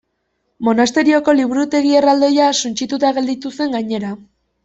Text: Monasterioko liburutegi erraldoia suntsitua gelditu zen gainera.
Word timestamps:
Monasterioko 0.67 1.35
liburutegi 1.39 1.93
erraldoia 1.99 2.47
suntsitua 2.61 3.13
gelditu 3.19 3.55
zen 3.61 3.79
gainera. 3.79 4.17